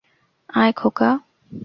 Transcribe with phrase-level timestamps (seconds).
[0.49, 1.09] আয়, খোকা।